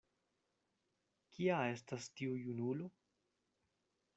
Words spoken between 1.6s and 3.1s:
estas tiu junulo?